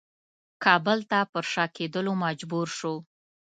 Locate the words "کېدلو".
1.75-2.13